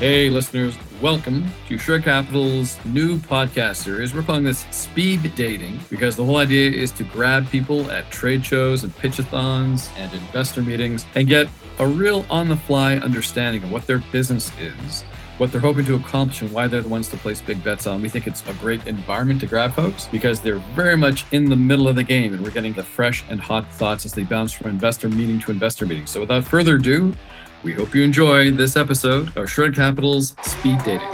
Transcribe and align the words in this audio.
Hey, 0.00 0.30
listeners, 0.30 0.78
welcome 1.02 1.46
to 1.68 1.76
Shred 1.76 2.04
Capital's 2.04 2.82
new 2.86 3.18
podcast 3.18 3.76
series. 3.84 4.14
We're 4.14 4.22
calling 4.22 4.44
this 4.44 4.64
Speed 4.70 5.34
Dating 5.34 5.78
because 5.90 6.16
the 6.16 6.24
whole 6.24 6.38
idea 6.38 6.70
is 6.70 6.90
to 6.92 7.04
grab 7.04 7.50
people 7.50 7.90
at 7.90 8.10
trade 8.10 8.42
shows 8.42 8.82
and 8.82 8.96
pitchathons 8.96 9.90
and 9.98 10.10
investor 10.14 10.62
meetings 10.62 11.04
and 11.16 11.28
get 11.28 11.48
a 11.80 11.86
real 11.86 12.24
on 12.30 12.48
the 12.48 12.56
fly 12.56 12.96
understanding 12.96 13.62
of 13.62 13.70
what 13.70 13.86
their 13.86 13.98
business 14.10 14.50
is, 14.58 15.02
what 15.36 15.52
they're 15.52 15.60
hoping 15.60 15.84
to 15.84 15.96
accomplish, 15.96 16.40
and 16.40 16.50
why 16.50 16.66
they're 16.66 16.80
the 16.80 16.88
ones 16.88 17.08
to 17.08 17.18
place 17.18 17.42
big 17.42 17.62
bets 17.62 17.86
on. 17.86 18.00
We 18.00 18.08
think 18.08 18.26
it's 18.26 18.42
a 18.46 18.54
great 18.54 18.86
environment 18.86 19.42
to 19.42 19.46
grab 19.46 19.74
folks 19.74 20.06
because 20.06 20.40
they're 20.40 20.62
very 20.74 20.96
much 20.96 21.26
in 21.32 21.50
the 21.50 21.56
middle 21.56 21.88
of 21.88 21.96
the 21.96 22.04
game 22.04 22.32
and 22.32 22.42
we're 22.42 22.52
getting 22.52 22.72
the 22.72 22.84
fresh 22.84 23.22
and 23.28 23.38
hot 23.38 23.70
thoughts 23.74 24.06
as 24.06 24.14
they 24.14 24.22
bounce 24.22 24.52
from 24.52 24.70
investor 24.70 25.10
meeting 25.10 25.38
to 25.40 25.50
investor 25.50 25.84
meeting. 25.84 26.06
So 26.06 26.20
without 26.20 26.44
further 26.44 26.76
ado, 26.76 27.14
we 27.62 27.74
hope 27.74 27.94
you 27.94 28.02
enjoy 28.02 28.50
this 28.50 28.76
episode 28.76 29.36
of 29.36 29.50
Shred 29.50 29.74
Capital's 29.74 30.34
Speed 30.42 30.78
Dating. 30.84 31.10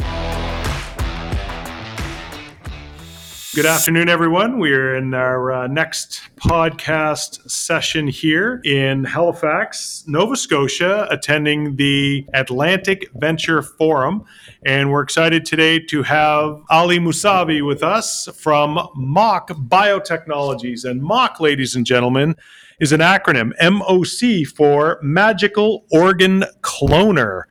Good 3.55 3.67
afternoon, 3.67 4.11
everyone. 4.11 4.59
We're 4.59 4.97
in 4.97 5.15
our 5.15 5.51
uh, 5.51 5.67
next 5.67 6.21
podcast 6.37 7.51
session 7.51 8.07
here 8.07 8.61
in 8.67 9.03
Halifax, 9.03 10.05
Nova 10.07 10.37
Scotia, 10.37 11.09
attending 11.11 11.77
the 11.77 12.27
Atlantic 12.35 13.09
Venture 13.15 13.63
Forum. 13.63 14.27
And 14.67 14.93
we're 14.93 15.01
excited 15.01 15.47
today 15.47 15.79
to 15.87 16.03
have 16.03 16.61
Ali 16.69 16.99
Mousavi 16.99 17.67
with 17.67 17.83
us 17.83 18.29
from 18.37 18.77
MOC 18.95 19.49
Biotechnologies. 19.69 20.85
And 20.85 21.03
MOC, 21.03 21.41
ladies 21.41 21.75
and 21.75 21.87
gentlemen, 21.87 22.37
is 22.81 22.93
an 22.93 23.01
acronym 23.01 23.53
MOC 23.61 24.47
for 24.47 24.99
Magical 25.03 25.85
Organ 25.91 26.45
Cloner. 26.61 27.43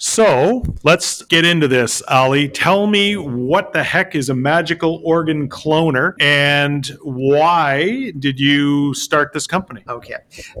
So 0.00 0.62
let's 0.84 1.22
get 1.24 1.44
into 1.44 1.66
this, 1.66 2.02
Ali. 2.06 2.48
Tell 2.48 2.86
me 2.86 3.16
what 3.16 3.72
the 3.72 3.82
heck 3.82 4.14
is 4.14 4.28
a 4.28 4.34
magical 4.34 5.02
organ 5.04 5.48
cloner 5.48 6.12
and 6.20 6.86
why 7.02 8.12
did 8.16 8.38
you 8.38 8.94
start 8.94 9.32
this 9.32 9.48
company? 9.48 9.82
Okay. 9.88 10.18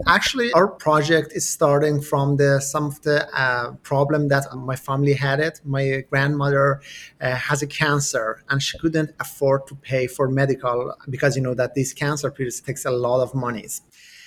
Actually, 0.08 0.52
our 0.54 0.66
project 0.66 1.32
is 1.34 1.48
starting 1.48 2.00
from 2.00 2.36
the 2.36 2.58
some 2.58 2.86
of 2.86 3.00
the 3.02 3.28
uh, 3.32 3.74
problem 3.84 4.26
that 4.26 4.44
my 4.56 4.74
family 4.74 5.12
had 5.12 5.38
it. 5.38 5.60
My 5.64 6.02
grandmother 6.10 6.80
uh, 7.20 7.36
has 7.36 7.62
a 7.62 7.68
cancer 7.68 8.42
and 8.48 8.60
she 8.60 8.76
couldn't 8.78 9.12
afford 9.20 9.68
to 9.68 9.76
pay 9.76 10.08
for 10.08 10.28
medical 10.28 10.96
because 11.08 11.36
you 11.36 11.42
know 11.42 11.54
that 11.54 11.76
this 11.76 11.92
cancer 11.92 12.32
pills 12.32 12.58
takes 12.58 12.84
a 12.84 12.90
lot 12.90 13.22
of 13.22 13.36
monies 13.36 13.82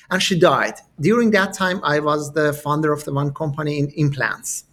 and 0.09 0.23
she 0.23 0.39
died. 0.39 0.75
During 1.01 1.31
that 1.31 1.53
time, 1.53 1.81
I 1.83 1.99
was 1.99 2.31
the 2.31 2.53
founder 2.53 2.93
of 2.93 3.03
the 3.03 3.11
one 3.13 3.33
company 3.33 3.77
in 3.77 3.89
implants. 3.89 4.65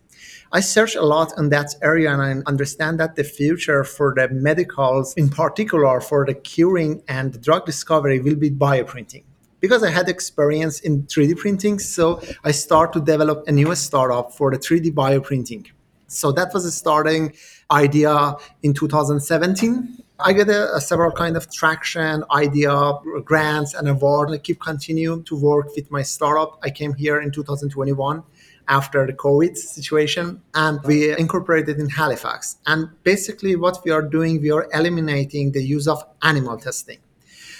I 0.50 0.60
searched 0.60 0.96
a 0.96 1.02
lot 1.02 1.36
in 1.36 1.50
that 1.50 1.74
area 1.82 2.10
and 2.10 2.22
I 2.22 2.30
understand 2.48 2.98
that 3.00 3.16
the 3.16 3.24
future 3.24 3.84
for 3.84 4.14
the 4.16 4.28
medicals, 4.30 5.12
in 5.14 5.28
particular 5.28 6.00
for 6.00 6.24
the 6.24 6.34
curing 6.34 7.02
and 7.06 7.40
drug 7.42 7.66
discovery, 7.66 8.18
will 8.20 8.36
be 8.36 8.50
bioprinting. 8.50 9.24
Because 9.60 9.82
I 9.82 9.90
had 9.90 10.08
experience 10.08 10.80
in 10.80 11.02
3D 11.02 11.36
printing, 11.36 11.78
so 11.78 12.22
I 12.44 12.52
start 12.52 12.92
to 12.94 13.00
develop 13.00 13.44
a 13.46 13.52
new 13.52 13.74
startup 13.74 14.32
for 14.32 14.50
the 14.50 14.58
3D 14.58 14.92
bioprinting. 14.94 15.66
So 16.06 16.32
that 16.32 16.54
was 16.54 16.64
a 16.64 16.70
starting 16.70 17.34
idea 17.70 18.36
in 18.62 18.72
2017 18.72 20.04
I 20.20 20.32
get 20.32 20.48
a, 20.48 20.74
a, 20.74 20.80
several 20.80 21.12
kind 21.12 21.36
of 21.36 21.48
traction, 21.52 22.24
idea, 22.32 22.92
grants, 23.24 23.74
and 23.74 23.88
award. 23.88 24.32
I 24.32 24.38
keep 24.38 24.60
continuing 24.60 25.22
to 25.24 25.36
work 25.36 25.68
with 25.76 25.92
my 25.92 26.02
startup. 26.02 26.58
I 26.60 26.70
came 26.70 26.92
here 26.94 27.20
in 27.20 27.30
2021 27.30 28.24
after 28.68 29.06
the 29.06 29.12
COVID 29.12 29.56
situation, 29.56 30.40
and 30.54 30.80
we 30.84 31.16
incorporated 31.18 31.78
in 31.78 31.88
Halifax. 31.88 32.58
And 32.66 32.88
basically, 33.02 33.56
what 33.56 33.78
we 33.84 33.90
are 33.90 34.02
doing, 34.02 34.40
we 34.40 34.50
are 34.50 34.68
eliminating 34.72 35.52
the 35.52 35.62
use 35.62 35.88
of 35.88 36.04
animal 36.22 36.58
testing. 36.58 36.98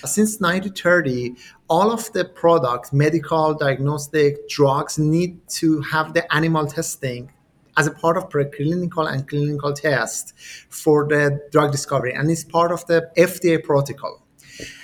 Since 0.05 0.41
1930, 0.41 1.35
all 1.69 1.91
of 1.91 2.13
the 2.13 2.25
products, 2.25 2.93
medical, 2.93 3.55
diagnostic, 3.55 4.49
drugs, 4.49 4.99
need 4.99 5.37
to 5.49 5.81
have 5.83 6.15
the 6.15 6.33
animal 6.33 6.67
testing 6.67 7.33
as 7.77 7.87
a 7.87 7.91
part 7.91 8.17
of 8.17 8.29
preclinical 8.29 9.11
and 9.11 9.27
clinical 9.29 9.73
test 9.73 10.35
for 10.69 11.07
the 11.09 11.41
drug 11.51 11.73
discovery, 11.73 12.13
and 12.13 12.31
it's 12.31 12.45
part 12.45 12.71
of 12.71 12.87
the 12.87 13.11
FDA 13.17 13.63
protocol. 13.63 14.23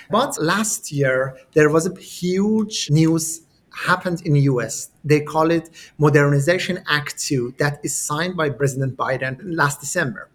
But 0.09 0.41
last 0.41 0.91
year, 0.91 1.37
there 1.53 1.69
was 1.69 1.85
a 1.85 1.99
huge 1.99 2.89
news 2.89 3.41
happened 3.75 4.21
in 4.25 4.33
the 4.33 4.41
US. 4.41 4.89
They 5.03 5.21
call 5.21 5.51
it 5.51 5.69
Modernization 5.97 6.83
Act 6.87 7.17
2 7.19 7.55
that 7.59 7.79
is 7.83 7.95
signed 7.95 8.35
by 8.37 8.49
President 8.49 8.95
Biden 8.97 9.37
last 9.43 9.79
December. 9.79 10.29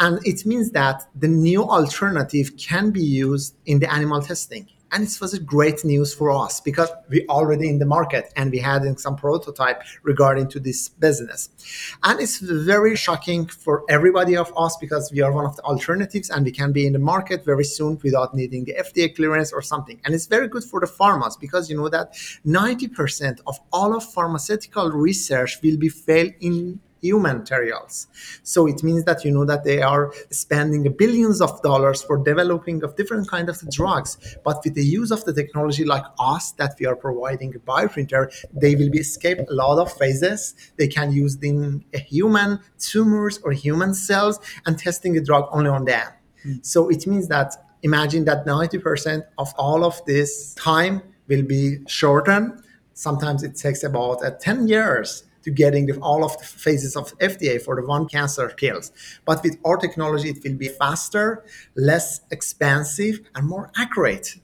And 0.00 0.18
it 0.24 0.46
means 0.46 0.70
that 0.72 1.08
the 1.14 1.28
new 1.28 1.62
alternative 1.62 2.56
can 2.56 2.90
be 2.90 3.02
used 3.02 3.54
in 3.66 3.78
the 3.80 3.92
animal 3.92 4.20
testing 4.22 4.68
and 4.92 5.02
this 5.02 5.20
was 5.20 5.34
a 5.34 5.40
great 5.40 5.84
news 5.84 6.14
for 6.14 6.30
us 6.30 6.60
because 6.60 6.88
we 7.08 7.26
already 7.28 7.68
in 7.68 7.78
the 7.78 7.86
market 7.86 8.32
and 8.36 8.50
we 8.50 8.58
had 8.58 8.98
some 9.00 9.16
prototype 9.16 9.82
regarding 10.02 10.48
to 10.48 10.60
this 10.60 10.88
business. 10.88 11.48
And 12.04 12.20
it's 12.20 12.38
very 12.38 12.94
shocking 12.94 13.46
for 13.46 13.84
everybody 13.88 14.36
of 14.36 14.52
us 14.56 14.76
because 14.76 15.10
we 15.12 15.22
are 15.22 15.32
one 15.32 15.44
of 15.44 15.56
the 15.56 15.62
alternatives 15.62 16.30
and 16.30 16.44
we 16.44 16.52
can 16.52 16.72
be 16.72 16.86
in 16.86 16.92
the 16.92 16.98
market 16.98 17.44
very 17.44 17.64
soon 17.64 17.98
without 18.04 18.34
needing 18.34 18.64
the 18.64 18.74
fda 18.74 19.14
clearance 19.14 19.52
or 19.52 19.60
something. 19.60 20.00
And 20.04 20.14
it's 20.14 20.26
very 20.26 20.48
good 20.48 20.64
for 20.64 20.80
the 20.80 20.86
pharmas 20.86 21.38
because 21.38 21.68
you 21.68 21.76
know 21.76 21.88
that 21.88 22.12
90% 22.46 23.40
of 23.46 23.58
all 23.72 23.96
of 23.96 24.04
pharmaceutical 24.04 24.90
research 24.90 25.58
will 25.62 25.76
be 25.76 25.88
failed 25.88 26.32
in 26.40 26.80
human 27.00 27.38
materials. 27.38 28.06
So 28.42 28.66
it 28.66 28.82
means 28.82 29.04
that 29.04 29.24
you 29.24 29.30
know 29.30 29.44
that 29.44 29.64
they 29.64 29.82
are 29.82 30.12
spending 30.30 30.90
billions 30.96 31.40
of 31.40 31.62
dollars 31.62 32.02
for 32.02 32.16
developing 32.18 32.82
of 32.82 32.96
different 32.96 33.28
kind 33.28 33.48
of 33.48 33.58
drugs, 33.70 34.36
but 34.44 34.60
with 34.64 34.74
the 34.74 34.84
use 34.84 35.10
of 35.10 35.24
the 35.24 35.32
technology 35.32 35.84
like 35.84 36.04
us 36.18 36.52
that 36.52 36.76
we 36.78 36.86
are 36.86 36.96
providing 36.96 37.54
a 37.54 37.58
bioprinter, 37.58 38.32
they 38.52 38.74
will 38.74 38.90
be 38.90 38.98
escape 38.98 39.38
a 39.38 39.52
lot 39.52 39.78
of 39.78 39.92
phases. 39.92 40.54
They 40.76 40.88
can 40.88 41.12
use 41.12 41.36
in 41.42 41.84
human 41.92 42.60
tumors 42.78 43.38
or 43.38 43.52
human 43.52 43.94
cells 43.94 44.40
and 44.64 44.78
testing 44.78 45.16
a 45.16 45.20
drug 45.20 45.48
only 45.52 45.70
on 45.70 45.84
them. 45.84 46.08
Mm. 46.44 46.64
So 46.64 46.88
it 46.88 47.06
means 47.06 47.28
that 47.28 47.54
imagine 47.82 48.24
that 48.24 48.46
90% 48.46 49.24
of 49.38 49.52
all 49.56 49.84
of 49.84 50.04
this 50.06 50.54
time 50.54 51.02
will 51.28 51.42
be 51.42 51.78
shortened. 51.86 52.62
Sometimes 52.94 53.42
it 53.42 53.56
takes 53.56 53.82
about 53.82 54.24
uh, 54.24 54.30
10 54.30 54.68
years 54.68 55.24
to 55.46 55.52
getting 55.52 55.86
the, 55.86 55.96
all 56.00 56.24
of 56.24 56.36
the 56.38 56.44
phases 56.44 56.96
of 56.96 57.16
FDA 57.18 57.62
for 57.62 57.76
the 57.76 57.86
one 57.86 58.08
cancer 58.08 58.52
pills. 58.56 58.90
But 59.24 59.44
with 59.44 59.56
our 59.64 59.76
technology, 59.76 60.30
it 60.30 60.42
will 60.42 60.58
be 60.58 60.68
faster, 60.68 61.44
less 61.76 62.20
expensive, 62.32 63.20
and 63.36 63.46
more 63.46 63.70
accurate. 63.76 64.34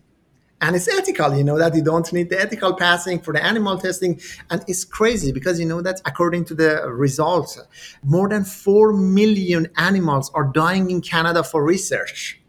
And 0.61 0.77
it's 0.77 0.87
ethical, 0.87 1.37
you 1.37 1.43
know, 1.43 1.59
that 1.59 1.75
you 1.75 1.83
don't 1.83 2.11
need 2.13 2.31
the 2.31 2.41
ethical 2.41 2.75
passing 2.75 3.19
for 3.19 3.35
the 3.35 3.45
animal 3.45 3.79
testing. 3.79 4.21
And 4.49 4.65
it's 4.69 4.85
crazy 4.85 5.33
because 5.33 5.59
you 5.59 5.67
know 5.67 5.83
that 5.83 6.01
according 6.05 6.45
to 6.47 6.55
the 6.55 6.89
results, 6.89 7.61
more 8.05 8.29
than 8.29 8.45
4 8.45 8.93
million 8.93 9.67
animals 9.77 10.31
are 10.35 10.45
dying 10.55 10.89
in 10.93 11.01
Canada 11.01 11.43
for 11.43 11.65
research. 11.65 12.42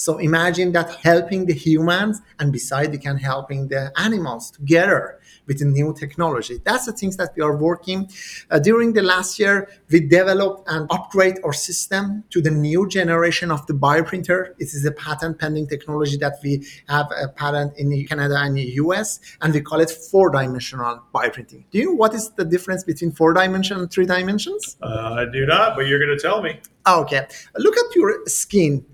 So 0.00 0.16
imagine 0.16 0.72
that 0.72 0.94
helping 0.94 1.44
the 1.44 1.52
humans 1.52 2.22
and 2.38 2.50
beside 2.50 2.90
we 2.90 2.96
can 2.96 3.18
helping 3.18 3.68
the 3.68 3.92
animals 3.98 4.50
together 4.50 5.20
with 5.46 5.58
the 5.58 5.66
new 5.66 5.92
technology. 5.92 6.58
That's 6.64 6.86
the 6.86 6.92
things 6.92 7.18
that 7.18 7.32
we 7.36 7.42
are 7.42 7.54
working. 7.54 8.08
Uh, 8.50 8.60
during 8.60 8.94
the 8.94 9.02
last 9.02 9.38
year, 9.38 9.68
we 9.90 10.00
developed 10.00 10.66
and 10.70 10.90
upgrade 10.90 11.36
our 11.44 11.52
system 11.52 12.24
to 12.30 12.40
the 12.40 12.50
new 12.50 12.88
generation 12.88 13.50
of 13.50 13.66
the 13.66 13.74
bioprinter. 13.74 14.54
It 14.58 14.68
is 14.72 14.86
a 14.86 14.92
patent 14.92 15.38
pending 15.38 15.66
technology 15.66 16.16
that 16.16 16.36
we 16.42 16.66
have 16.88 17.08
a 17.22 17.28
patent 17.28 17.76
in 17.76 17.86
Canada 18.06 18.36
and 18.38 18.56
the 18.56 18.68
US, 18.84 19.20
and 19.42 19.52
we 19.52 19.60
call 19.60 19.80
it 19.80 19.90
four 19.90 20.30
dimensional 20.30 21.02
bioprinting. 21.14 21.64
Do 21.72 21.78
you 21.78 21.84
know 21.86 21.92
what 21.92 22.14
is 22.14 22.30
the 22.30 22.46
difference 22.46 22.84
between 22.84 23.12
four 23.12 23.34
dimension 23.34 23.76
and 23.78 23.90
three 23.90 24.06
dimensions? 24.06 24.78
Uh, 24.82 25.16
I 25.20 25.26
do 25.30 25.44
not, 25.44 25.76
but 25.76 25.86
you're 25.86 25.98
going 25.98 26.16
to 26.16 26.22
tell 26.22 26.40
me. 26.40 26.58
Okay. 26.88 27.26
Look 27.56 27.76
at 27.76 27.94
your 27.94 28.26
skin 28.26 28.86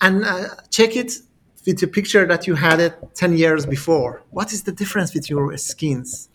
and 0.00 0.24
uh, 0.24 0.48
check 0.70 0.96
it 0.96 1.12
with 1.66 1.80
the 1.80 1.86
picture 1.86 2.26
that 2.26 2.46
you 2.46 2.54
had 2.54 2.80
it 2.80 2.94
10 3.14 3.36
years 3.36 3.66
before. 3.66 4.22
What 4.30 4.52
is 4.52 4.62
the 4.62 4.72
difference 4.72 5.14
with 5.14 5.28
your 5.28 5.56
skins? 5.58 6.28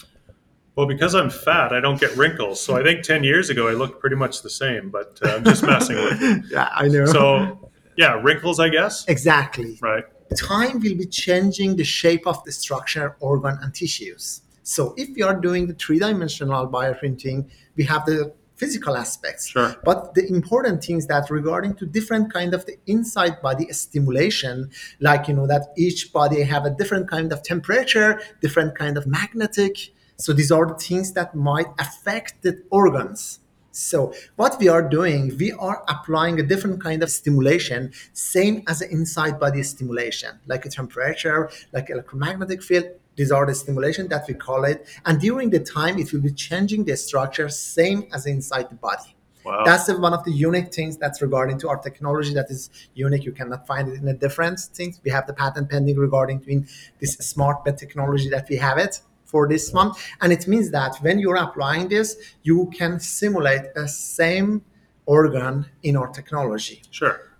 Well 0.75 0.87
because 0.87 1.13
i'm 1.13 1.29
fat 1.29 1.71
i 1.71 1.79
don't 1.79 1.99
get 1.99 2.15
wrinkles. 2.17 2.59
So 2.59 2.75
i 2.75 2.83
think 2.83 3.03
10 3.03 3.23
years 3.23 3.49
ago 3.49 3.67
i 3.67 3.73
looked 3.73 3.99
pretty 3.99 4.15
much 4.15 4.41
the 4.41 4.49
same 4.49 4.89
but 4.89 5.19
uh, 5.23 5.35
i'm 5.35 5.43
just 5.43 5.63
messing 5.63 5.97
with 5.97 6.21
you. 6.21 6.43
Yeah 6.51 6.69
i 6.75 6.87
know. 6.87 7.05
So 7.05 7.69
yeah 7.95 8.19
wrinkles 8.21 8.59
i 8.59 8.69
guess? 8.69 9.05
Exactly. 9.07 9.77
Right. 9.81 10.03
Time 10.35 10.79
will 10.79 10.95
be 10.95 11.05
changing 11.05 11.75
the 11.75 11.83
shape 11.83 12.25
of 12.25 12.43
the 12.43 12.51
structure 12.51 13.15
organ 13.19 13.57
and 13.61 13.73
tissues. 13.73 14.41
So 14.63 14.95
if 14.97 15.09
we 15.15 15.21
are 15.21 15.35
doing 15.35 15.67
the 15.67 15.75
three-dimensional 15.75 16.69
bioprinting 16.69 17.49
we 17.75 17.83
have 17.85 18.05
the 18.05 18.33
physical 18.55 18.95
aspects. 18.95 19.47
Sure. 19.47 19.75
But 19.83 20.13
the 20.13 20.27
important 20.27 20.83
things 20.83 21.07
that 21.07 21.29
regarding 21.29 21.75
to 21.75 21.85
different 21.85 22.33
kind 22.33 22.53
of 22.53 22.65
the 22.65 22.77
inside 22.87 23.41
body 23.41 23.71
stimulation, 23.73 24.71
like 24.99 25.27
you 25.27 25.33
know 25.33 25.47
that 25.47 25.73
each 25.77 26.13
body 26.13 26.43
have 26.43 26.65
a 26.65 26.69
different 26.69 27.09
kind 27.09 27.31
of 27.31 27.43
temperature, 27.43 28.21
different 28.41 28.77
kind 28.77 28.97
of 28.97 29.07
magnetic. 29.07 29.93
So 30.17 30.31
these 30.33 30.51
are 30.51 30.65
the 30.67 30.75
things 30.75 31.13
that 31.13 31.35
might 31.35 31.67
affect 31.79 32.43
the 32.43 32.63
organs. 32.69 33.39
So 33.71 34.13
what 34.35 34.59
we 34.59 34.67
are 34.67 34.87
doing, 34.87 35.35
we 35.39 35.51
are 35.51 35.83
applying 35.87 36.39
a 36.39 36.43
different 36.43 36.81
kind 36.81 37.01
of 37.01 37.09
stimulation, 37.09 37.91
same 38.13 38.61
as 38.67 38.83
an 38.83 38.91
inside 38.91 39.39
body 39.39 39.63
stimulation, 39.63 40.39
like 40.45 40.63
a 40.65 40.69
temperature, 40.69 41.49
like 41.71 41.89
electromagnetic 41.89 42.61
field. 42.61 42.85
These 43.15 43.31
are 43.31 43.45
the 43.45 43.55
stimulation 43.55 44.07
that 44.09 44.27
we 44.27 44.33
call 44.33 44.63
it. 44.63 44.87
And 45.05 45.19
during 45.19 45.49
the 45.49 45.59
time, 45.59 45.97
it 45.99 46.11
will 46.11 46.21
be 46.21 46.31
changing 46.31 46.85
the 46.85 46.97
structure, 46.97 47.49
same 47.49 48.07
as 48.13 48.25
inside 48.25 48.69
the 48.69 48.75
body. 48.75 49.15
Wow. 49.45 49.63
That's 49.65 49.91
one 49.93 50.13
of 50.13 50.23
the 50.23 50.31
unique 50.31 50.73
things 50.73 50.97
that's 50.97 51.21
regarding 51.21 51.59
to 51.59 51.69
our 51.69 51.77
technology 51.77 52.33
that 52.33 52.49
is 52.49 52.69
unique. 52.93 53.25
You 53.25 53.33
cannot 53.33 53.67
find 53.67 53.89
it 53.89 53.95
in 53.95 54.07
a 54.07 54.13
different 54.13 54.59
things. 54.59 55.01
We 55.03 55.11
have 55.11 55.27
the 55.27 55.33
patent 55.33 55.69
pending 55.69 55.97
regarding 55.97 56.39
to 56.41 56.63
this 56.99 57.15
smart 57.15 57.65
bed 57.65 57.77
technology 57.77 58.29
that 58.29 58.47
we 58.49 58.55
have 58.57 58.77
it 58.77 59.01
for 59.25 59.47
this 59.47 59.73
one. 59.73 59.91
And 60.21 60.31
it 60.31 60.47
means 60.47 60.71
that 60.71 60.95
when 61.01 61.19
you're 61.19 61.35
applying 61.35 61.89
this, 61.89 62.15
you 62.43 62.71
can 62.73 62.99
simulate 62.99 63.73
the 63.73 63.87
same 63.87 64.63
organ 65.05 65.65
in 65.81 65.97
our 65.97 66.07
technology. 66.07 66.81
Sure. 66.89 67.32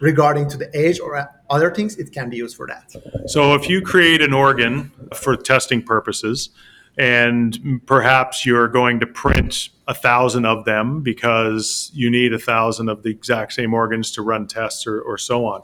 Regarding 0.00 0.48
to 0.48 0.56
the 0.56 0.70
age 0.78 0.98
or 0.98 1.30
other 1.50 1.70
things, 1.70 1.96
it 1.96 2.12
can 2.12 2.30
be 2.30 2.38
used 2.38 2.56
for 2.56 2.66
that. 2.66 2.90
So 3.26 3.54
if 3.54 3.68
you 3.68 3.82
create 3.82 4.22
an 4.22 4.32
organ 4.32 4.92
for 5.14 5.36
testing 5.36 5.82
purposes, 5.82 6.50
and 6.98 7.80
perhaps 7.86 8.44
you're 8.44 8.68
going 8.68 9.00
to 9.00 9.06
print 9.06 9.68
a 9.88 9.94
thousand 9.94 10.44
of 10.44 10.64
them 10.64 11.02
because 11.02 11.90
you 11.94 12.10
need 12.10 12.32
a 12.32 12.38
thousand 12.38 12.88
of 12.88 13.02
the 13.02 13.10
exact 13.10 13.52
same 13.52 13.72
organs 13.72 14.10
to 14.12 14.22
run 14.22 14.46
tests 14.46 14.86
or, 14.86 15.00
or 15.00 15.16
so 15.16 15.46
on. 15.46 15.62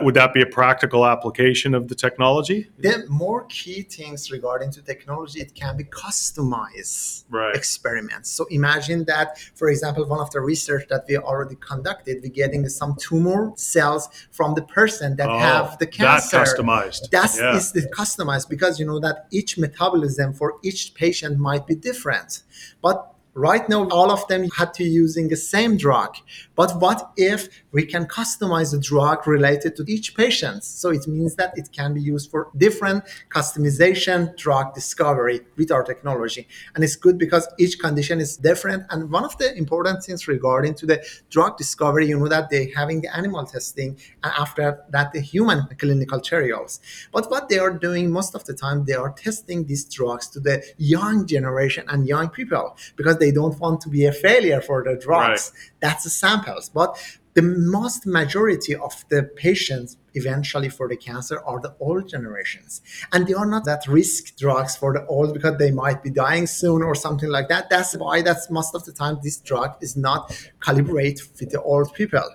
Would 0.00 0.14
that 0.14 0.34
be 0.34 0.42
a 0.42 0.46
practical 0.46 1.06
application 1.06 1.74
of 1.74 1.88
the 1.88 1.94
technology? 1.94 2.68
The 2.78 3.04
more 3.08 3.44
key 3.44 3.82
things 3.82 4.30
regarding 4.30 4.72
to 4.72 4.82
technology, 4.82 5.40
it 5.40 5.54
can 5.54 5.76
be 5.76 5.84
customized 5.84 7.24
right. 7.30 7.54
experiments. 7.54 8.30
So 8.30 8.44
imagine 8.46 9.04
that, 9.04 9.38
for 9.54 9.68
example, 9.68 10.04
one 10.06 10.20
of 10.20 10.30
the 10.32 10.40
research 10.40 10.88
that 10.88 11.04
we 11.08 11.16
already 11.16 11.56
conducted, 11.56 12.20
we're 12.22 12.30
getting 12.30 12.68
some 12.68 12.96
tumor 12.98 13.52
cells 13.56 14.08
from 14.32 14.54
the 14.54 14.62
person 14.62 15.16
that 15.16 15.28
oh, 15.28 15.38
have 15.38 15.78
the 15.78 15.86
cancer. 15.86 16.38
That 16.38 16.46
customized. 16.46 17.10
That 17.10 17.34
yeah. 17.38 17.56
is 17.56 17.72
the 17.72 17.82
customized 17.82 18.48
because 18.48 18.80
you 18.80 18.86
know 18.86 18.98
that 18.98 19.26
each 19.30 19.58
metabolism 19.58 20.32
for 20.32 20.58
each 20.64 20.94
patient 20.94 21.38
might 21.38 21.66
be 21.66 21.76
different. 21.76 22.42
But 22.82 23.13
Right 23.36 23.68
now, 23.68 23.88
all 23.88 24.12
of 24.12 24.26
them 24.28 24.48
had 24.50 24.72
to 24.74 24.84
using 24.84 25.26
the 25.26 25.36
same 25.36 25.76
drug. 25.76 26.14
But 26.54 26.80
what 26.80 27.10
if 27.16 27.48
we 27.72 27.84
can 27.84 28.06
customize 28.06 28.70
the 28.70 28.78
drug 28.78 29.26
related 29.26 29.74
to 29.76 29.84
each 29.88 30.16
patient? 30.16 30.62
So 30.62 30.90
it 30.90 31.08
means 31.08 31.34
that 31.34 31.52
it 31.58 31.72
can 31.72 31.94
be 31.94 32.00
used 32.00 32.30
for 32.30 32.50
different 32.56 33.02
customization 33.30 34.36
drug 34.36 34.72
discovery 34.72 35.40
with 35.56 35.72
our 35.72 35.82
technology. 35.82 36.46
And 36.76 36.84
it's 36.84 36.94
good 36.94 37.18
because 37.18 37.48
each 37.58 37.80
condition 37.80 38.20
is 38.20 38.36
different. 38.36 38.84
And 38.90 39.10
one 39.10 39.24
of 39.24 39.36
the 39.38 39.52
important 39.56 40.04
things 40.04 40.28
regarding 40.28 40.74
to 40.76 40.86
the 40.86 41.04
drug 41.28 41.56
discovery, 41.56 42.06
you 42.06 42.20
know 42.20 42.28
that 42.28 42.50
they 42.50 42.70
having 42.76 43.00
the 43.00 43.16
animal 43.16 43.44
testing 43.46 43.98
and 44.22 44.32
after 44.38 44.84
that 44.90 45.12
the 45.12 45.20
human 45.20 45.66
clinical 45.78 46.20
trials. 46.20 46.78
But 47.10 47.28
what 47.32 47.48
they 47.48 47.58
are 47.58 47.72
doing 47.72 48.12
most 48.12 48.36
of 48.36 48.44
the 48.44 48.54
time, 48.54 48.84
they 48.84 48.94
are 48.94 49.10
testing 49.10 49.66
these 49.66 49.84
drugs 49.84 50.28
to 50.28 50.40
the 50.40 50.62
young 50.78 51.26
generation 51.26 51.84
and 51.88 52.06
young 52.06 52.28
people 52.28 52.76
because 52.94 53.18
they 53.24 53.32
don't 53.32 53.58
want 53.58 53.80
to 53.80 53.88
be 53.88 54.04
a 54.04 54.12
failure 54.12 54.60
for 54.60 54.84
the 54.84 54.96
drugs. 55.06 55.50
Right. 55.54 55.70
That's 55.80 56.04
the 56.04 56.10
samples. 56.10 56.68
But 56.68 56.90
the 57.32 57.42
most 57.42 58.06
majority 58.06 58.74
of 58.74 58.92
the 59.08 59.22
patients 59.22 59.96
eventually 60.12 60.68
for 60.68 60.86
the 60.88 60.96
cancer 60.96 61.36
are 61.44 61.60
the 61.60 61.74
old 61.80 62.08
generations 62.08 62.82
and 63.12 63.26
they 63.26 63.34
are 63.34 63.50
not 63.54 63.64
that 63.64 63.82
risk 63.88 64.36
drugs 64.36 64.76
for 64.76 64.92
the 64.92 65.04
old 65.06 65.34
because 65.34 65.56
they 65.58 65.72
might 65.72 66.00
be 66.04 66.10
dying 66.10 66.46
soon 66.46 66.80
or 66.82 66.94
something 66.94 67.30
like 67.36 67.48
that 67.48 67.68
that's 67.68 67.96
why 67.96 68.22
that's 68.22 68.48
most 68.50 68.72
of 68.76 68.84
the 68.84 68.92
time 68.92 69.18
this 69.24 69.38
drug 69.38 69.70
is 69.80 69.96
not 69.96 70.20
calibrated 70.62 71.26
with 71.40 71.50
the 71.50 71.60
old 71.62 71.92
people 71.94 72.28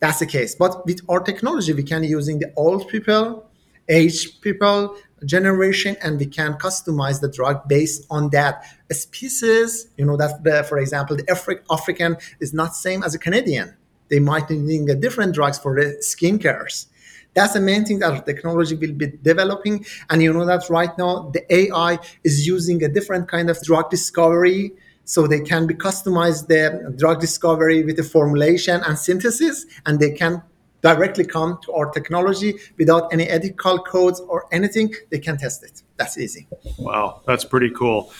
that's 0.00 0.18
the 0.18 0.26
case 0.26 0.56
but 0.56 0.84
with 0.86 1.00
our 1.08 1.20
technology 1.20 1.72
we 1.72 1.84
can 1.84 2.02
using 2.02 2.40
the 2.40 2.52
old 2.56 2.88
people 2.88 3.48
aged 3.88 4.42
people 4.42 4.96
generation 5.24 5.96
and 6.02 6.18
we 6.18 6.26
can 6.26 6.54
customize 6.54 7.20
the 7.20 7.28
drug 7.28 7.68
based 7.68 8.06
on 8.10 8.30
that. 8.30 8.64
Species 8.90 9.88
you 9.96 10.04
know 10.04 10.16
that 10.18 10.44
the, 10.44 10.64
for 10.64 10.78
example 10.78 11.16
the 11.16 11.22
Afri- 11.24 11.60
african 11.70 12.16
is 12.40 12.52
not 12.52 12.74
same 12.74 13.02
as 13.02 13.14
a 13.14 13.18
canadian. 13.18 13.74
They 14.08 14.18
might 14.18 14.48
be 14.48 14.58
needing 14.58 14.90
a 14.90 14.94
different 14.94 15.34
drugs 15.34 15.58
for 15.58 15.74
the 15.80 16.02
skin 16.02 16.38
cares 16.38 16.88
that's 17.34 17.54
the 17.54 17.60
main 17.60 17.84
thing 17.84 17.98
that 18.00 18.26
technology 18.26 18.74
will 18.74 18.92
be 18.92 19.06
developing. 19.22 19.84
And 20.10 20.22
you 20.22 20.32
know 20.32 20.44
that 20.44 20.68
right 20.68 20.96
now 20.98 21.30
the 21.32 21.42
ai 21.54 21.98
is 22.24 22.46
using 22.46 22.82
a 22.84 22.88
different 22.88 23.28
kind 23.28 23.48
of 23.50 23.60
drug 23.62 23.90
discovery 23.90 24.72
so 25.04 25.26
they 25.26 25.40
can 25.40 25.66
be 25.66 25.74
customized 25.74 26.46
the 26.46 26.94
drug 26.96 27.20
discovery 27.20 27.82
with 27.84 27.96
the 27.96 28.02
formulation 28.02 28.80
and 28.86 28.98
synthesis 28.98 29.66
and 29.86 29.98
they 29.98 30.10
can 30.10 30.42
directly 30.82 31.24
come 31.24 31.58
to 31.64 31.72
our 31.72 31.90
technology 31.90 32.54
without 32.78 33.12
any 33.12 33.24
ethical 33.24 33.78
codes 33.78 34.20
or 34.20 34.46
anything, 34.52 34.92
they 35.10 35.18
can 35.18 35.38
test 35.38 35.62
it. 35.64 35.82
That's 35.96 36.18
easy. 36.18 36.46
Wow, 36.78 37.22
that's 37.26 37.44
pretty 37.44 37.70
cool. 37.70 38.12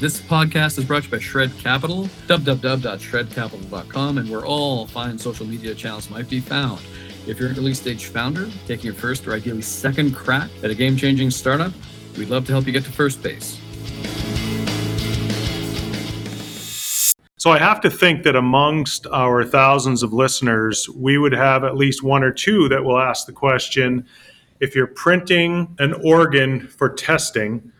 This 0.00 0.20
podcast 0.20 0.78
is 0.78 0.84
brought 0.84 1.02
to 1.02 1.08
you 1.08 1.12
by 1.12 1.18
Shred 1.18 1.50
Capital, 1.58 2.04
www.shredcapital.com, 2.28 4.18
and 4.18 4.30
where 4.30 4.46
all 4.46 4.86
fine 4.86 5.18
social 5.18 5.44
media 5.44 5.74
channels 5.74 6.08
might 6.08 6.28
be 6.30 6.38
found. 6.38 6.80
If 7.26 7.40
you're 7.40 7.48
an 7.48 7.58
early 7.58 7.74
stage 7.74 8.04
founder 8.06 8.48
taking 8.66 8.86
your 8.86 8.94
first 8.94 9.26
or 9.26 9.32
ideally 9.32 9.62
second 9.62 10.14
crack 10.14 10.50
at 10.62 10.70
a 10.70 10.74
game 10.74 10.96
changing 10.96 11.32
startup, 11.32 11.72
we'd 12.16 12.28
love 12.28 12.46
to 12.46 12.52
help 12.52 12.66
you 12.66 12.72
get 12.72 12.84
to 12.84 12.92
first 12.92 13.22
base. 13.24 13.60
So 17.38 17.52
I 17.52 17.58
have 17.58 17.80
to 17.82 17.90
think 17.90 18.24
that 18.24 18.34
amongst 18.34 19.06
our 19.06 19.44
thousands 19.44 20.02
of 20.02 20.12
listeners, 20.12 20.88
we 20.88 21.18
would 21.18 21.32
have 21.32 21.62
at 21.62 21.76
least 21.76 22.02
one 22.02 22.24
or 22.24 22.32
two 22.32 22.68
that 22.68 22.82
will 22.82 22.98
ask 22.98 23.26
the 23.26 23.32
question 23.32 24.04
if 24.58 24.74
you're 24.74 24.88
printing 24.88 25.76
an 25.78 25.94
organ 26.02 26.66
for 26.66 26.88
testing, 26.88 27.70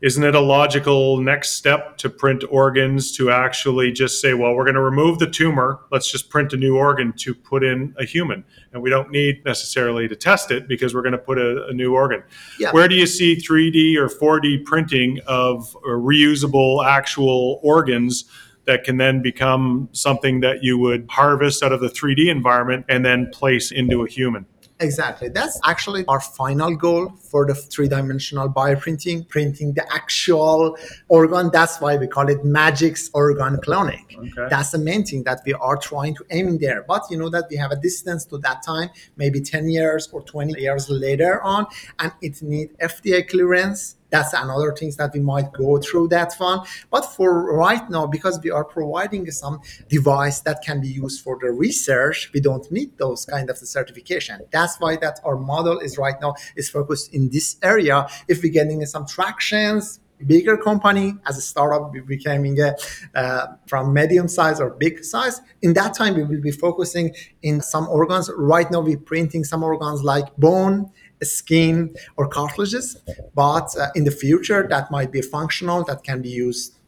isn't 0.00 0.22
it 0.22 0.36
a 0.36 0.40
logical 0.40 1.16
next 1.16 1.54
step 1.54 1.96
to 1.98 2.08
print 2.08 2.44
organs 2.48 3.10
to 3.16 3.32
actually 3.32 3.90
just 3.90 4.20
say, 4.20 4.32
well, 4.32 4.54
we're 4.54 4.64
going 4.64 4.74
to 4.76 4.80
remove 4.80 5.18
the 5.18 5.28
tumor, 5.28 5.80
let's 5.90 6.12
just 6.12 6.30
print 6.30 6.52
a 6.52 6.56
new 6.56 6.76
organ 6.76 7.12
to 7.14 7.34
put 7.34 7.64
in 7.64 7.96
a 7.98 8.04
human? 8.04 8.44
And 8.72 8.80
we 8.80 8.90
don't 8.90 9.10
need 9.10 9.44
necessarily 9.44 10.06
to 10.06 10.14
test 10.14 10.52
it 10.52 10.68
because 10.68 10.94
we're 10.94 11.02
going 11.02 11.12
to 11.12 11.18
put 11.18 11.38
a, 11.38 11.66
a 11.66 11.72
new 11.72 11.94
organ. 11.94 12.22
Yeah. 12.60 12.70
Where 12.70 12.86
do 12.86 12.94
you 12.94 13.06
see 13.06 13.34
3D 13.34 13.96
or 13.96 14.08
4D 14.08 14.64
printing 14.64 15.18
of 15.26 15.76
reusable 15.84 16.86
actual 16.86 17.58
organs? 17.64 18.26
That 18.66 18.84
can 18.84 18.96
then 18.96 19.22
become 19.22 19.88
something 19.92 20.40
that 20.40 20.62
you 20.62 20.78
would 20.78 21.06
harvest 21.10 21.62
out 21.62 21.72
of 21.72 21.80
the 21.80 21.88
3D 21.88 22.28
environment 22.28 22.86
and 22.88 23.04
then 23.04 23.30
place 23.30 23.70
into 23.70 24.02
a 24.02 24.08
human. 24.08 24.46
Exactly. 24.80 25.28
That's 25.28 25.58
actually 25.64 26.04
our 26.08 26.20
final 26.20 26.74
goal 26.74 27.10
for 27.30 27.46
the 27.46 27.54
three 27.54 27.88
dimensional 27.88 28.48
bioprinting, 28.48 29.28
printing 29.28 29.72
the 29.74 29.86
actual 29.92 30.76
organ. 31.08 31.50
That's 31.52 31.80
why 31.80 31.96
we 31.96 32.08
call 32.08 32.28
it 32.28 32.44
Magic's 32.44 33.08
organ 33.14 33.56
cloning. 33.58 34.04
Okay. 34.16 34.48
That's 34.50 34.70
the 34.70 34.78
main 34.78 35.04
thing 35.04 35.22
that 35.24 35.42
we 35.46 35.54
are 35.54 35.76
trying 35.76 36.16
to 36.16 36.24
aim 36.30 36.58
there. 36.58 36.82
But 36.82 37.04
you 37.08 37.16
know 37.16 37.28
that 37.30 37.44
we 37.50 37.56
have 37.56 37.70
a 37.70 37.76
distance 37.76 38.24
to 38.26 38.38
that 38.38 38.64
time, 38.64 38.90
maybe 39.16 39.40
10 39.40 39.68
years 39.68 40.08
or 40.12 40.22
20 40.22 40.60
years 40.60 40.90
later 40.90 41.40
on, 41.42 41.66
and 42.00 42.12
it 42.20 42.42
needs 42.42 42.72
FDA 42.78 43.28
clearance 43.28 43.96
that's 44.14 44.32
another 44.32 44.72
things 44.80 44.94
that 45.00 45.10
we 45.16 45.20
might 45.20 45.48
go 45.52 45.78
through 45.78 46.06
that 46.08 46.30
one 46.38 46.60
but 46.94 47.04
for 47.14 47.30
right 47.64 47.86
now 47.90 48.04
because 48.06 48.36
we 48.44 48.50
are 48.50 48.64
providing 48.64 49.22
some 49.30 49.56
device 49.88 50.38
that 50.46 50.58
can 50.66 50.80
be 50.80 50.88
used 50.88 51.18
for 51.24 51.34
the 51.42 51.50
research 51.50 52.30
we 52.32 52.40
don't 52.40 52.66
need 52.70 52.90
those 52.98 53.24
kind 53.24 53.50
of 53.50 53.58
the 53.60 53.66
certification. 53.66 54.40
That's 54.50 54.78
why 54.78 54.96
that 54.96 55.20
our 55.24 55.36
model 55.36 55.78
is 55.78 55.98
right 55.98 56.18
now 56.20 56.34
is 56.56 56.68
focused 56.70 57.14
in 57.14 57.30
this 57.30 57.56
area. 57.62 58.06
If 58.28 58.42
we're 58.42 58.52
getting 58.52 58.84
some 58.86 59.06
tractions 59.06 60.00
bigger 60.26 60.56
company 60.56 61.12
as 61.26 61.36
a 61.36 61.40
startup 61.40 61.92
becoming 62.06 62.58
a, 62.60 62.74
uh, 63.14 63.46
from 63.66 63.92
medium 63.92 64.28
size 64.28 64.60
or 64.60 64.70
big 64.70 65.04
size 65.04 65.40
in 65.60 65.74
that 65.74 65.92
time 65.92 66.14
we 66.14 66.22
will 66.22 66.40
be 66.40 66.52
focusing 66.52 67.12
in 67.42 67.60
some 67.60 67.86
organs. 67.88 68.30
Right 68.36 68.70
now 68.70 68.80
we're 68.80 68.96
printing 68.96 69.42
some 69.44 69.62
organs 69.62 70.02
like 70.02 70.34
bone 70.36 70.90
skin 71.22 71.94
or 72.16 72.28
cartilages 72.28 72.96
but 73.34 73.74
uh, 73.78 73.86
in 73.94 74.04
the 74.04 74.10
future 74.10 74.66
that 74.68 74.90
might 74.90 75.10
be 75.10 75.22
functional 75.22 75.84
that 75.84 76.02
can 76.02 76.20
be 76.20 76.28
used 76.28 76.78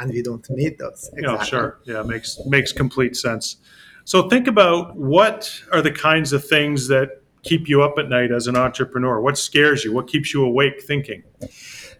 and 0.00 0.10
we 0.12 0.22
don't 0.22 0.48
need 0.50 0.78
those. 0.78 1.10
Exactly. 1.12 1.22
yeah 1.22 1.42
sure. 1.44 1.80
Yeah 1.84 2.02
makes 2.02 2.38
makes 2.46 2.72
complete 2.72 3.16
sense. 3.16 3.56
So 4.04 4.28
think 4.28 4.48
about 4.48 4.96
what 4.96 5.62
are 5.72 5.82
the 5.82 5.92
kinds 5.92 6.32
of 6.32 6.44
things 6.44 6.88
that 6.88 7.22
keep 7.42 7.68
you 7.68 7.82
up 7.82 7.98
at 7.98 8.08
night 8.08 8.32
as 8.32 8.46
an 8.46 8.56
entrepreneur? 8.56 9.20
What 9.20 9.38
scares 9.38 9.84
you? 9.84 9.92
What 9.92 10.08
keeps 10.08 10.34
you 10.34 10.44
awake 10.44 10.82
thinking? 10.82 11.22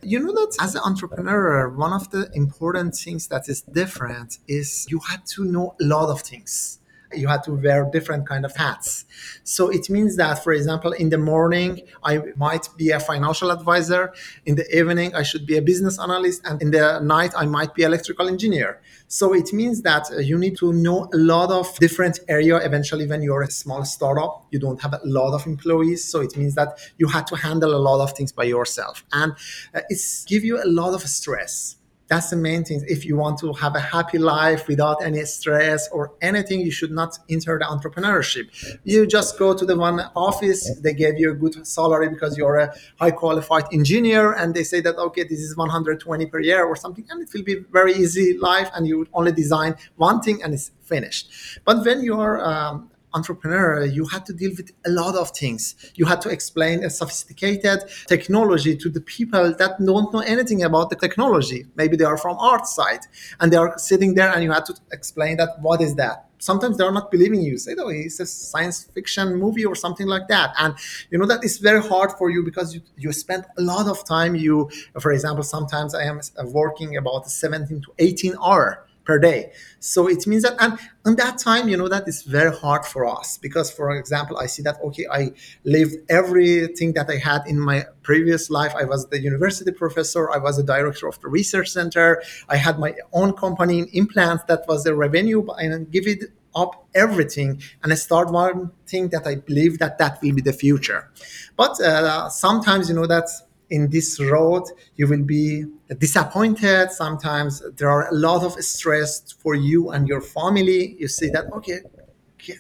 You 0.02 0.18
know 0.18 0.32
that 0.32 0.56
as 0.60 0.75
an 0.75 0.82
entrepreneur 0.84 1.68
one 1.68 1.92
of 1.92 2.10
the 2.10 2.30
important 2.34 2.94
things 2.94 3.28
that 3.28 3.49
is 3.49 3.62
different 3.62 4.38
is 4.49 4.87
you 4.88 4.99
had 5.00 5.25
to 5.34 5.44
know 5.44 5.76
a 5.80 5.84
lot 5.84 6.08
of 6.08 6.22
things 6.22 6.79
you 7.14 7.29
had 7.29 7.43
to 7.45 7.52
wear 7.52 7.88
different 7.90 8.26
kind 8.26 8.45
of 8.45 8.55
hats. 8.57 9.05
So 9.45 9.69
it 9.69 9.90
means 9.90 10.17
that, 10.17 10.43
for 10.43 10.52
example, 10.52 10.93
in 10.93 11.11
the 11.11 11.19
morning, 11.19 11.83
I 12.05 12.23
might 12.37 12.69
be 12.76 12.90
a 12.90 13.00
financial 13.00 13.50
advisor. 13.50 14.12
In 14.47 14.55
the 14.55 14.67
evening, 14.76 15.14
I 15.14 15.23
should 15.23 15.47
be 15.47 15.57
a 15.57 15.62
business 15.62 15.99
analyst. 15.99 16.43
And 16.45 16.61
in 16.62 16.71
the 16.71 17.00
night, 17.00 17.33
I 17.37 17.47
might 17.47 17.75
be 17.75 17.83
electrical 17.83 18.29
engineer. 18.29 18.81
So 19.09 19.35
it 19.35 19.52
means 19.52 19.83
that 19.83 20.11
uh, 20.11 20.19
you 20.19 20.38
need 20.38 20.57
to 20.59 20.73
know 20.73 21.09
a 21.12 21.17
lot 21.17 21.50
of 21.50 21.76
different 21.79 22.21
area. 22.29 22.57
Eventually, 22.59 23.07
when 23.07 23.23
you're 23.23 23.43
a 23.43 23.50
small 23.50 23.85
startup, 23.85 24.47
you 24.50 24.59
don't 24.59 24.81
have 24.83 24.95
a 24.95 25.00
lot 25.05 25.35
of 25.35 25.47
employees. 25.47 26.05
So 26.05 26.21
it 26.21 26.37
means 26.37 26.55
that 26.55 26.79
you 26.99 27.09
had 27.09 27.26
to 27.29 27.37
handle 27.37 27.75
a 27.75 27.83
lot 27.88 28.00
of 28.00 28.12
things 28.12 28.31
by 28.31 28.45
yourself. 28.45 29.05
And 29.12 29.33
uh, 29.75 29.81
it's 29.88 30.25
give 30.25 30.45
you 30.45 30.62
a 30.62 30.67
lot 30.67 30.95
of 30.95 31.02
stress 31.02 31.76
that's 32.11 32.31
the 32.31 32.37
main 32.37 32.64
thing. 32.64 32.83
If 32.88 33.05
you 33.05 33.17
want 33.17 33.38
to 33.38 33.52
have 33.52 33.76
a 33.76 33.81
happy 33.81 34.19
life 34.19 34.67
without 34.67 34.97
any 35.02 35.25
stress 35.25 35.88
or 35.90 36.12
anything, 36.21 36.61
you 36.61 36.73
should 36.73 36.90
not 36.90 37.17
enter 37.31 37.57
the 37.57 37.64
entrepreneurship. 37.64 38.47
You 38.83 39.07
just 39.07 39.38
go 39.38 39.55
to 39.55 39.64
the 39.64 39.76
one 39.76 40.00
office, 40.17 40.76
they 40.81 40.93
give 40.93 41.19
you 41.19 41.31
a 41.31 41.35
good 41.35 41.64
salary 41.64 42.09
because 42.09 42.37
you're 42.37 42.57
a 42.57 42.75
high 42.99 43.12
qualified 43.12 43.67
engineer, 43.73 44.33
and 44.33 44.52
they 44.52 44.64
say 44.64 44.81
that, 44.81 44.97
okay, 44.97 45.23
this 45.23 45.38
is 45.38 45.57
120 45.57 46.26
per 46.26 46.40
year 46.40 46.64
or 46.64 46.75
something, 46.75 47.07
and 47.11 47.23
it 47.23 47.29
will 47.33 47.45
be 47.45 47.59
very 47.71 47.95
easy 47.95 48.37
life, 48.37 48.69
and 48.75 48.88
you 48.88 48.99
would 48.99 49.09
only 49.12 49.31
design 49.31 49.76
one 49.95 50.21
thing 50.21 50.43
and 50.43 50.52
it's 50.52 50.73
finished. 50.83 51.61
But 51.64 51.85
when 51.85 52.02
you're 52.02 52.45
um, 52.45 52.89
entrepreneur, 53.14 53.85
you 53.85 54.07
had 54.07 54.25
to 54.26 54.33
deal 54.33 54.52
with 54.57 54.73
a 54.87 54.90
lot 54.90 55.17
of 55.17 55.31
things. 55.31 55.75
You 55.95 56.07
had 56.07 56.21
to 56.23 56.29
explain 56.29 56.85
a 56.85 56.90
sophisticated 56.90 57.81
technology 58.07 58.76
to 58.76 58.88
the 58.88 59.00
people 59.00 59.55
that 59.55 59.79
don't 59.85 60.12
know 60.12 60.21
anything 60.21 60.62
about 60.62 60.90
the 60.90 60.97
technology. 60.97 61.67
Maybe 61.76 61.97
they 61.97 62.05
are 62.05 62.17
from 62.17 62.37
art 62.38 62.67
side 62.67 63.00
and 63.40 63.52
they 63.52 63.57
are 63.57 63.79
sitting 63.79 64.14
there 64.14 64.33
and 64.33 64.43
you 64.43 64.52
had 64.52 64.67
to 64.67 64.75
explain 64.93 65.37
that 65.38 65.61
what 65.61 65.81
is 65.81 65.95
that? 65.97 66.26
Sometimes 66.38 66.79
they're 66.79 66.90
not 66.90 67.11
believing 67.11 67.43
you. 67.43 67.59
Say, 67.59 67.76
oh, 67.79 67.88
it's 67.88 68.19
a 68.19 68.26
science 68.26 68.85
fiction 68.85 69.37
movie 69.37 69.67
or 69.67 69.75
something 69.75 70.07
like 70.07 70.26
that. 70.29 70.55
And 70.59 70.75
you 71.11 71.19
know 71.19 71.26
that 71.26 71.45
is 71.45 71.59
very 71.59 71.83
hard 71.83 72.12
for 72.12 72.31
you 72.31 72.43
because 72.43 72.75
you, 72.75 72.81
you 72.97 73.12
spend 73.12 73.45
a 73.59 73.62
lot 73.62 73.87
of 73.88 74.05
time. 74.05 74.35
You, 74.35 74.71
for 75.00 75.12
example, 75.12 75.43
sometimes 75.43 75.95
I 75.95 76.05
am 76.05 76.21
working 76.47 76.97
about 76.97 77.31
17 77.31 77.83
to 77.83 77.93
18 77.99 78.37
hour 78.43 78.87
per 79.11 79.19
day. 79.19 79.50
So 79.81 80.00
it 80.14 80.25
means 80.31 80.45
that, 80.45 80.55
and 80.64 80.79
in 81.05 81.17
that 81.17 81.37
time, 81.38 81.64
you 81.69 81.76
know, 81.76 81.88
that 81.88 82.07
is 82.07 82.23
very 82.23 82.55
hard 82.64 82.85
for 82.93 83.02
us 83.19 83.38
because, 83.47 83.69
for 83.79 83.90
example, 84.02 84.37
I 84.45 84.47
see 84.47 84.62
that, 84.69 84.76
okay, 84.88 85.07
I 85.21 85.33
lived 85.64 85.97
everything 86.09 86.93
that 86.99 87.09
I 87.11 87.19
had 87.31 87.40
in 87.52 87.59
my 87.59 87.79
previous 88.02 88.50
life. 88.59 88.73
I 88.83 88.85
was 88.85 89.09
the 89.09 89.21
university 89.31 89.73
professor, 89.73 90.23
I 90.31 90.38
was 90.47 90.55
the 90.59 90.69
director 90.75 91.09
of 91.09 91.17
the 91.23 91.29
research 91.38 91.69
center, 91.79 92.23
I 92.49 92.57
had 92.67 92.79
my 92.79 92.93
own 93.12 93.31
company 93.45 93.81
in 93.81 93.87
implants 94.02 94.45
that 94.50 94.62
was 94.69 94.85
the 94.85 94.95
revenue, 94.95 95.40
and 95.59 95.90
give 95.90 96.07
it 96.07 96.23
up 96.55 96.73
everything 96.95 97.62
and 97.81 97.93
I 97.93 97.97
start 97.97 98.26
one 98.33 98.73
thing 98.90 99.11
that 99.11 99.25
I 99.25 99.37
believe 99.37 99.79
that 99.79 99.99
that 99.99 100.21
will 100.21 100.35
be 100.35 100.43
the 100.43 100.52
future. 100.52 101.09
But 101.57 101.81
uh, 101.81 102.29
sometimes, 102.29 102.88
you 102.88 102.97
know, 102.97 103.07
that's 103.07 103.43
in 103.71 103.89
this 103.91 104.21
road 104.21 104.65
you 104.97 105.07
will 105.07 105.23
be 105.23 105.65
disappointed. 105.99 106.91
Sometimes 106.91 107.62
there 107.77 107.89
are 107.89 108.09
a 108.09 108.15
lot 108.15 108.45
of 108.45 108.53
stress 108.62 109.33
for 109.33 109.55
you 109.55 109.91
and 109.91 110.07
your 110.09 110.21
family. 110.21 110.97
You 110.99 111.09
see 111.09 111.29
that 111.31 111.47
okay 111.53 111.81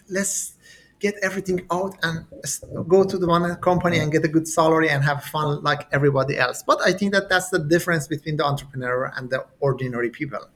let's 0.08 0.54
get 0.98 1.14
everything 1.22 1.66
out 1.70 1.96
and 2.02 2.26
go 2.86 3.02
to 3.04 3.16
the 3.16 3.26
one 3.26 3.56
company 3.56 3.98
and 3.98 4.12
get 4.12 4.24
a 4.24 4.28
good 4.28 4.46
salary 4.46 4.90
and 4.90 5.02
have 5.02 5.24
fun 5.24 5.62
like 5.62 5.88
everybody 5.92 6.36
else. 6.36 6.62
But 6.62 6.80
i 6.82 6.92
think 6.92 7.12
that 7.12 7.28
that's 7.28 7.48
the 7.48 7.58
difference 7.58 8.06
between 8.06 8.36
the 8.36 8.44
entrepreneur 8.44 9.12
and 9.16 9.30
the 9.30 9.46
ordinary 9.60 10.10
people. 10.10 10.46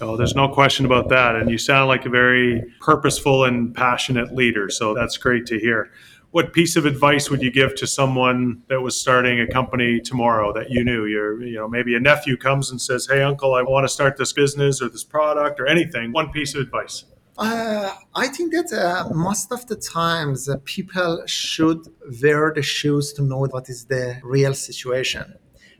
Oh, 0.00 0.16
there's 0.16 0.34
no 0.34 0.48
question 0.48 0.84
about 0.86 1.08
that. 1.08 1.34
And 1.36 1.50
you 1.50 1.58
sound 1.58 1.88
like 1.88 2.04
a 2.04 2.10
very 2.10 2.62
purposeful 2.80 3.44
and 3.44 3.74
passionate 3.74 4.34
leader. 4.34 4.68
So 4.68 4.94
that's 4.94 5.16
great 5.16 5.46
to 5.46 5.58
hear 5.58 5.90
what 6.36 6.52
piece 6.52 6.76
of 6.76 6.84
advice 6.84 7.30
would 7.30 7.40
you 7.40 7.50
give 7.50 7.74
to 7.74 7.86
someone 7.86 8.62
that 8.68 8.82
was 8.82 8.94
starting 8.94 9.40
a 9.40 9.46
company 9.46 9.98
tomorrow 9.98 10.52
that 10.52 10.68
you 10.68 10.84
knew? 10.84 11.06
Your 11.06 11.42
you 11.42 11.56
know 11.58 11.66
maybe 11.66 11.96
a 11.96 11.98
nephew 12.10 12.36
comes 12.36 12.70
and 12.70 12.78
says 12.78 13.08
hey 13.10 13.22
uncle 13.22 13.54
i 13.54 13.62
want 13.62 13.84
to 13.88 13.92
start 13.98 14.18
this 14.18 14.34
business 14.34 14.82
or 14.82 14.88
this 14.90 15.02
product 15.02 15.58
or 15.58 15.66
anything. 15.66 16.12
One 16.12 16.28
piece 16.36 16.54
of 16.54 16.60
advice. 16.60 16.96
Uh, 17.38 17.90
I 18.14 18.26
think 18.28 18.52
that 18.52 18.70
uh, 18.70 19.08
most 19.14 19.50
of 19.50 19.66
the 19.66 19.76
times 19.76 20.46
uh, 20.46 20.56
people 20.64 21.22
should 21.24 21.80
wear 22.22 22.52
the 22.54 22.60
shoes 22.60 23.14
to 23.14 23.22
know 23.22 23.42
what 23.54 23.70
is 23.70 23.86
the 23.86 24.20
real 24.22 24.52
situation. 24.52 25.26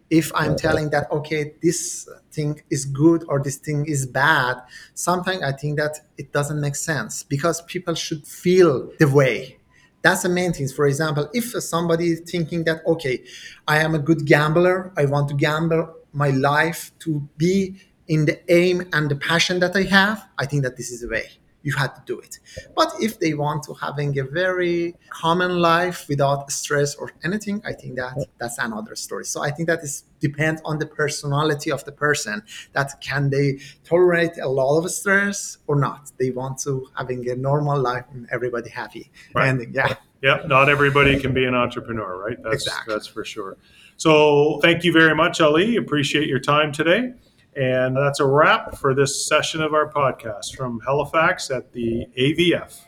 If 0.08 0.32
I'm 0.34 0.56
telling 0.56 0.88
that, 0.90 1.04
okay, 1.10 1.52
this 1.62 2.08
thing 2.30 2.62
is 2.70 2.86
good 2.86 3.24
or 3.28 3.42
this 3.42 3.58
thing 3.58 3.84
is 3.86 4.06
bad, 4.06 4.56
sometimes 4.94 5.42
I 5.42 5.52
think 5.52 5.76
that 5.78 5.94
it 6.16 6.32
doesn't 6.32 6.60
make 6.66 6.76
sense 6.76 7.24
because 7.24 7.60
people 7.62 7.94
should 7.94 8.26
feel 8.26 8.90
the 8.98 9.08
way 9.08 9.58
that's 10.06 10.22
the 10.22 10.28
main 10.28 10.52
things. 10.52 10.72
For 10.72 10.86
example, 10.86 11.28
if 11.34 11.46
somebody 11.62 12.12
is 12.12 12.20
thinking 12.20 12.62
that, 12.64 12.82
okay, 12.86 13.24
I 13.66 13.78
am 13.78 13.94
a 13.94 13.98
good 13.98 14.24
gambler, 14.24 14.92
I 14.96 15.04
want 15.06 15.28
to 15.30 15.34
gamble 15.34 15.92
my 16.12 16.30
life 16.30 16.92
to 17.00 17.28
be 17.36 17.76
in 18.06 18.24
the 18.26 18.40
aim 18.52 18.88
and 18.92 19.10
the 19.10 19.16
passion 19.16 19.58
that 19.60 19.74
I 19.74 19.82
have, 19.82 20.24
I 20.38 20.46
think 20.46 20.62
that 20.62 20.76
this 20.76 20.90
is 20.90 21.00
the 21.00 21.08
way 21.08 21.26
you 21.66 21.72
had 21.76 21.92
to 21.96 22.02
do 22.06 22.16
it. 22.20 22.38
But 22.76 22.92
if 23.00 23.18
they 23.18 23.34
want 23.34 23.64
to 23.64 23.74
having 23.74 24.16
a 24.20 24.24
very 24.24 24.94
common 25.10 25.58
life 25.58 26.06
without 26.08 26.50
stress 26.52 26.94
or 26.94 27.10
anything, 27.24 27.60
I 27.66 27.72
think 27.72 27.96
that 27.96 28.14
that's 28.38 28.58
another 28.58 28.94
story. 28.94 29.24
So 29.24 29.42
I 29.42 29.50
think 29.50 29.66
that 29.68 29.80
is 29.82 30.04
depends 30.20 30.62
on 30.64 30.78
the 30.78 30.86
personality 30.86 31.70
of 31.72 31.84
the 31.84 31.92
person 31.92 32.42
that 32.72 32.88
can 33.00 33.30
they 33.30 33.58
tolerate 33.84 34.38
a 34.38 34.48
lot 34.48 34.78
of 34.78 34.90
stress 34.90 35.58
or 35.66 35.76
not. 35.76 36.12
They 36.18 36.30
want 36.30 36.60
to 36.60 36.86
having 36.96 37.28
a 37.28 37.34
normal 37.34 37.78
life 37.80 38.04
and 38.12 38.28
everybody 38.30 38.70
happy. 38.70 39.10
Right. 39.34 39.48
And 39.48 39.74
yeah. 39.74 39.96
Yeah, 40.22 40.42
not 40.46 40.68
everybody 40.68 41.20
can 41.20 41.34
be 41.34 41.44
an 41.44 41.54
entrepreneur, 41.54 42.16
right? 42.24 42.38
That's 42.42 42.64
exactly. 42.64 42.94
that's 42.94 43.06
for 43.06 43.24
sure. 43.24 43.56
So 43.96 44.60
thank 44.62 44.84
you 44.84 44.92
very 44.92 45.14
much, 45.14 45.40
Ali. 45.40 45.76
Appreciate 45.76 46.28
your 46.28 46.40
time 46.40 46.72
today. 46.72 47.12
And 47.56 47.96
that's 47.96 48.20
a 48.20 48.26
wrap 48.26 48.76
for 48.76 48.94
this 48.94 49.26
session 49.26 49.62
of 49.62 49.72
our 49.72 49.90
podcast 49.90 50.54
from 50.54 50.78
Halifax 50.80 51.50
at 51.50 51.72
the 51.72 52.06
AVF. 52.18 52.82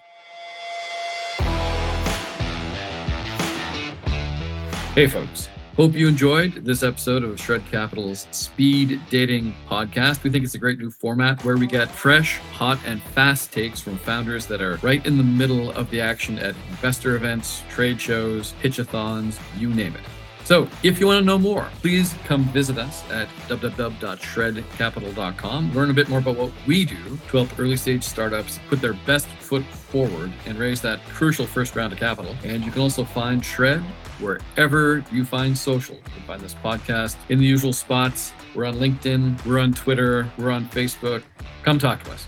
Hey, 4.94 5.06
folks. 5.06 5.48
Hope 5.76 5.94
you 5.94 6.08
enjoyed 6.08 6.64
this 6.64 6.82
episode 6.82 7.22
of 7.22 7.40
Shred 7.40 7.62
Capital's 7.70 8.26
Speed 8.32 9.00
Dating 9.10 9.54
Podcast. 9.68 10.24
We 10.24 10.30
think 10.30 10.44
it's 10.44 10.56
a 10.56 10.58
great 10.58 10.80
new 10.80 10.90
format 10.90 11.44
where 11.44 11.56
we 11.56 11.68
get 11.68 11.88
fresh, 11.88 12.38
hot, 12.52 12.80
and 12.84 13.00
fast 13.00 13.52
takes 13.52 13.80
from 13.80 13.96
founders 13.96 14.44
that 14.46 14.60
are 14.60 14.74
right 14.82 15.06
in 15.06 15.16
the 15.16 15.22
middle 15.22 15.70
of 15.70 15.88
the 15.90 16.00
action 16.00 16.36
at 16.40 16.56
investor 16.68 17.14
events, 17.14 17.62
trade 17.70 18.00
shows, 18.00 18.54
pitchathons, 18.60 19.38
you 19.56 19.72
name 19.72 19.94
it. 19.94 20.17
So, 20.48 20.66
if 20.82 20.98
you 20.98 21.06
want 21.06 21.20
to 21.20 21.26
know 21.26 21.36
more, 21.36 21.68
please 21.82 22.14
come 22.24 22.44
visit 22.44 22.78
us 22.78 23.04
at 23.10 23.28
www.shredcapital.com. 23.48 25.74
Learn 25.74 25.90
a 25.90 25.92
bit 25.92 26.08
more 26.08 26.20
about 26.20 26.38
what 26.38 26.52
we 26.66 26.86
do 26.86 27.18
to 27.28 27.36
help 27.36 27.58
early 27.58 27.76
stage 27.76 28.02
startups 28.02 28.58
put 28.70 28.80
their 28.80 28.94
best 28.94 29.26
foot 29.26 29.62
forward 29.66 30.32
and 30.46 30.58
raise 30.58 30.80
that 30.80 31.04
crucial 31.10 31.46
first 31.46 31.76
round 31.76 31.92
of 31.92 31.98
capital. 31.98 32.34
And 32.44 32.64
you 32.64 32.70
can 32.70 32.80
also 32.80 33.04
find 33.04 33.44
Shred 33.44 33.82
wherever 34.20 35.04
you 35.12 35.26
find 35.26 35.58
social. 35.58 35.96
You 35.96 36.12
can 36.14 36.22
find 36.22 36.40
this 36.40 36.54
podcast 36.54 37.18
in 37.28 37.40
the 37.40 37.44
usual 37.44 37.74
spots. 37.74 38.32
We're 38.54 38.64
on 38.64 38.76
LinkedIn, 38.76 39.44
we're 39.44 39.58
on 39.58 39.74
Twitter, 39.74 40.32
we're 40.38 40.50
on 40.50 40.64
Facebook. 40.70 41.24
Come 41.62 41.78
talk 41.78 42.02
to 42.04 42.12
us. 42.12 42.26